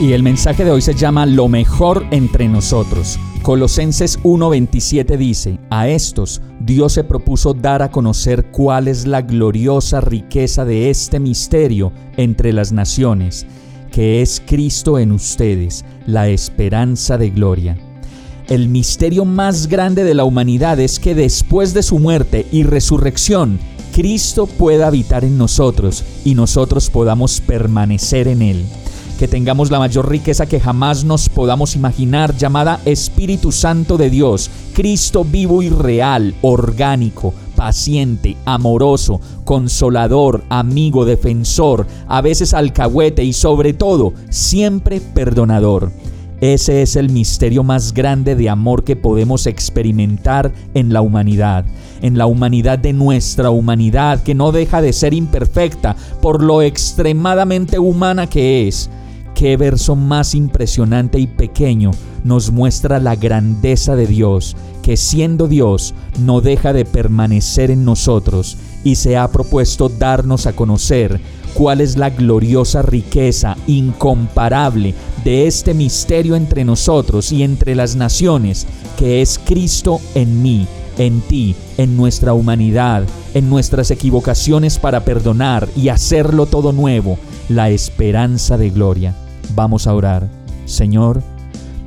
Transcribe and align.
Y 0.00 0.12
el 0.14 0.22
mensaje 0.22 0.64
de 0.64 0.70
hoy 0.70 0.82
se 0.82 0.94
llama 0.94 1.26
Lo 1.26 1.48
mejor 1.48 2.06
entre 2.10 2.48
nosotros. 2.48 3.18
Colosenses 3.42 4.18
1:27 4.22 5.16
dice, 5.16 5.58
a 5.70 5.88
estos 5.88 6.40
Dios 6.60 6.94
se 6.94 7.04
propuso 7.04 7.54
dar 7.54 7.82
a 7.82 7.90
conocer 7.90 8.46
cuál 8.50 8.88
es 8.88 9.06
la 9.06 9.22
gloriosa 9.22 10.00
riqueza 10.00 10.64
de 10.64 10.90
este 10.90 11.20
misterio 11.20 11.92
entre 12.16 12.52
las 12.52 12.72
naciones, 12.72 13.46
que 13.90 14.22
es 14.22 14.42
Cristo 14.44 14.98
en 14.98 15.12
ustedes, 15.12 15.84
la 16.06 16.28
esperanza 16.28 17.18
de 17.18 17.30
gloria. 17.30 17.76
El 18.48 18.68
misterio 18.68 19.24
más 19.24 19.66
grande 19.68 20.04
de 20.04 20.14
la 20.14 20.24
humanidad 20.24 20.80
es 20.80 20.98
que 20.98 21.14
después 21.14 21.74
de 21.74 21.82
su 21.82 21.98
muerte 21.98 22.46
y 22.50 22.64
resurrección, 22.64 23.58
Cristo 23.92 24.46
pueda 24.46 24.88
habitar 24.88 25.24
en 25.24 25.36
nosotros 25.36 26.04
y 26.24 26.34
nosotros 26.34 26.90
podamos 26.90 27.40
permanecer 27.40 28.26
en 28.26 28.42
Él 28.42 28.64
que 29.22 29.28
tengamos 29.28 29.70
la 29.70 29.78
mayor 29.78 30.10
riqueza 30.10 30.46
que 30.46 30.58
jamás 30.58 31.04
nos 31.04 31.28
podamos 31.28 31.76
imaginar, 31.76 32.36
llamada 32.36 32.80
Espíritu 32.84 33.52
Santo 33.52 33.96
de 33.96 34.10
Dios, 34.10 34.50
Cristo 34.74 35.22
vivo 35.22 35.62
y 35.62 35.68
real, 35.68 36.34
orgánico, 36.42 37.32
paciente, 37.54 38.36
amoroso, 38.44 39.20
consolador, 39.44 40.42
amigo, 40.48 41.04
defensor, 41.04 41.86
a 42.08 42.20
veces 42.20 42.52
alcahuete 42.52 43.22
y 43.22 43.32
sobre 43.32 43.74
todo, 43.74 44.12
siempre 44.28 45.00
perdonador. 45.00 45.92
Ese 46.40 46.82
es 46.82 46.96
el 46.96 47.08
misterio 47.08 47.62
más 47.62 47.94
grande 47.94 48.34
de 48.34 48.50
amor 48.50 48.82
que 48.82 48.96
podemos 48.96 49.46
experimentar 49.46 50.50
en 50.74 50.92
la 50.92 51.00
humanidad, 51.00 51.64
en 52.00 52.18
la 52.18 52.26
humanidad 52.26 52.80
de 52.80 52.92
nuestra 52.92 53.50
humanidad, 53.50 54.20
que 54.24 54.34
no 54.34 54.50
deja 54.50 54.82
de 54.82 54.92
ser 54.92 55.14
imperfecta 55.14 55.94
por 56.20 56.42
lo 56.42 56.60
extremadamente 56.60 57.78
humana 57.78 58.26
que 58.26 58.66
es 58.66 58.90
qué 59.42 59.56
verso 59.56 59.96
más 59.96 60.36
impresionante 60.36 61.18
y 61.18 61.26
pequeño 61.26 61.90
nos 62.22 62.52
muestra 62.52 63.00
la 63.00 63.16
grandeza 63.16 63.96
de 63.96 64.06
Dios, 64.06 64.54
que 64.84 64.96
siendo 64.96 65.48
Dios 65.48 65.94
no 66.20 66.40
deja 66.40 66.72
de 66.72 66.84
permanecer 66.84 67.72
en 67.72 67.84
nosotros 67.84 68.56
y 68.84 68.94
se 68.94 69.16
ha 69.16 69.26
propuesto 69.32 69.88
darnos 69.88 70.46
a 70.46 70.52
conocer 70.52 71.20
cuál 71.54 71.80
es 71.80 71.96
la 71.96 72.10
gloriosa 72.10 72.82
riqueza 72.82 73.56
incomparable 73.66 74.94
de 75.24 75.48
este 75.48 75.74
misterio 75.74 76.36
entre 76.36 76.64
nosotros 76.64 77.32
y 77.32 77.42
entre 77.42 77.74
las 77.74 77.96
naciones, 77.96 78.64
que 78.96 79.22
es 79.22 79.40
Cristo 79.44 80.00
en 80.14 80.40
mí, 80.40 80.68
en 80.98 81.20
ti, 81.20 81.56
en 81.78 81.96
nuestra 81.96 82.32
humanidad, 82.32 83.02
en 83.34 83.50
nuestras 83.50 83.90
equivocaciones 83.90 84.78
para 84.78 85.04
perdonar 85.04 85.68
y 85.74 85.88
hacerlo 85.88 86.46
todo 86.46 86.70
nuevo, 86.70 87.18
la 87.48 87.70
esperanza 87.70 88.56
de 88.56 88.70
gloria. 88.70 89.16
Vamos 89.54 89.86
a 89.86 89.94
orar. 89.94 90.28
Señor, 90.64 91.22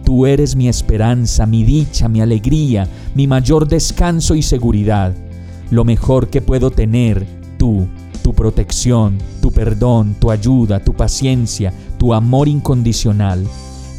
tú 0.03 0.25
eres 0.25 0.55
mi 0.55 0.67
esperanza, 0.67 1.45
mi 1.45 1.63
dicha, 1.63 2.07
mi 2.07 2.21
alegría, 2.21 2.87
mi 3.15 3.27
mayor 3.27 3.67
descanso 3.67 4.35
y 4.35 4.41
seguridad. 4.41 5.13
Lo 5.71 5.83
mejor 5.83 6.29
que 6.29 6.41
puedo 6.41 6.69
tener, 6.69 7.25
tú, 7.57 7.87
tu 8.21 8.33
protección, 8.33 9.17
tu 9.41 9.51
perdón, 9.51 10.15
tu 10.19 10.31
ayuda, 10.31 10.79
tu 10.79 10.93
paciencia, 10.93 11.73
tu 11.97 12.13
amor 12.13 12.47
incondicional. 12.47 13.45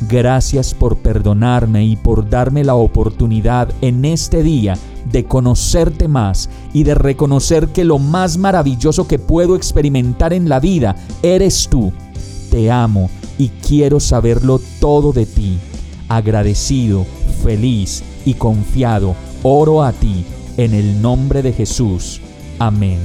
Gracias 0.08 0.74
por 0.74 0.98
perdonarme 0.98 1.84
y 1.84 1.96
por 1.96 2.28
darme 2.28 2.62
la 2.62 2.74
oportunidad 2.74 3.68
en 3.80 4.04
este 4.04 4.42
día 4.42 4.76
de 5.10 5.24
conocerte 5.24 6.06
más 6.06 6.50
y 6.72 6.82
de 6.82 6.94
reconocer 6.94 7.68
que 7.68 7.84
lo 7.84 7.98
más 7.98 8.38
maravilloso 8.38 9.08
que 9.08 9.18
puedo 9.18 9.56
experimentar 9.56 10.32
en 10.32 10.48
la 10.48 10.60
vida 10.60 10.96
eres 11.22 11.68
tú. 11.70 11.92
Te 12.50 12.70
amo 12.70 13.10
y 13.38 13.48
quiero 13.48 14.00
saberlo 14.00 14.60
todo 14.80 15.12
de 15.12 15.26
ti. 15.26 15.58
Agradecido, 16.08 17.06
feliz 17.42 18.02
y 18.24 18.34
confiado, 18.34 19.14
oro 19.42 19.82
a 19.82 19.92
ti 19.92 20.24
en 20.56 20.74
el 20.74 21.00
nombre 21.02 21.42
de 21.42 21.52
Jesús. 21.52 22.20
Amén. 22.58 22.98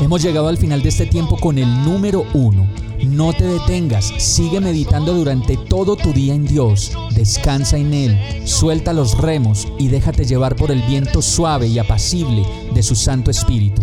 Hemos 0.00 0.22
llegado 0.22 0.48
al 0.48 0.58
final 0.58 0.82
de 0.82 0.88
este 0.88 1.06
tiempo 1.06 1.36
con 1.36 1.58
el 1.58 1.84
número 1.84 2.24
uno. 2.34 2.66
No 3.06 3.32
te 3.32 3.44
detengas, 3.44 4.12
sigue 4.18 4.60
meditando 4.60 5.12
durante 5.12 5.56
todo 5.56 5.96
tu 5.96 6.12
día 6.12 6.34
en 6.34 6.46
Dios, 6.46 6.92
descansa 7.14 7.76
en 7.76 7.92
Él, 7.92 8.18
suelta 8.44 8.92
los 8.92 9.18
remos 9.18 9.66
y 9.78 9.88
déjate 9.88 10.24
llevar 10.24 10.54
por 10.54 10.70
el 10.70 10.82
viento 10.82 11.20
suave 11.20 11.66
y 11.66 11.78
apacible 11.78 12.44
de 12.74 12.82
su 12.82 12.94
Santo 12.94 13.30
Espíritu. 13.30 13.82